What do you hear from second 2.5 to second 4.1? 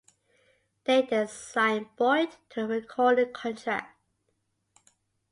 a recording contract.